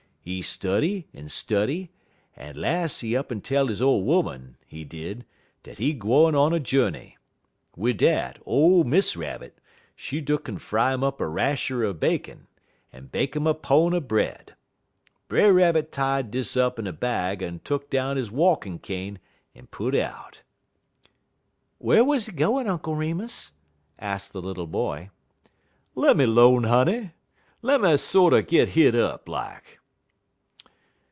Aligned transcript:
He 0.23 0.43
study 0.43 1.07
en 1.15 1.29
study, 1.29 1.89
en 2.37 2.55
las' 2.55 2.99
he 2.99 3.15
up'n 3.17 3.41
tell 3.41 3.65
he 3.69 3.83
ole 3.83 4.07
'oman, 4.11 4.55
he 4.67 4.83
did, 4.83 5.25
dat 5.63 5.79
he 5.79 5.93
gwine 5.95 6.35
on 6.35 6.53
a 6.53 6.59
journey. 6.59 7.17
Wid 7.75 7.97
dat, 7.97 8.37
ole 8.45 8.83
Miss 8.83 9.17
Rabbit, 9.17 9.57
she 9.95 10.21
tuck'n 10.21 10.59
fry 10.59 10.93
'im 10.93 11.03
up 11.03 11.19
a 11.21 11.27
rasher 11.27 11.83
er 11.83 11.91
bacon, 11.93 12.45
en 12.93 13.07
bake 13.07 13.35
'im 13.35 13.47
a 13.47 13.55
pone 13.55 13.95
er 13.95 13.99
bread. 13.99 14.53
Brer 15.27 15.53
Rabbit 15.53 15.91
tied 15.91 16.29
dis 16.29 16.55
up 16.55 16.77
in 16.77 16.85
a 16.85 16.93
bag 16.93 17.41
en 17.41 17.57
tuck 17.57 17.89
down 17.89 18.15
he 18.15 18.29
walkin' 18.29 18.77
cane 18.77 19.17
en 19.55 19.65
put 19.65 19.95
out." 19.95 20.43
"Where 21.79 22.03
was 22.05 22.27
he 22.27 22.33
going, 22.33 22.67
Uncle 22.69 22.93
Remus?" 22.93 23.53
asked 23.97 24.33
the 24.33 24.41
little 24.41 24.67
boy. 24.67 25.09
"Lemme 25.95 26.27
'lone, 26.27 26.65
honey! 26.65 27.13
Lemme 27.63 27.97
sorter 27.97 28.43
git 28.43 28.69
hit 28.69 28.93
up, 28.93 29.27
like. 29.27 29.79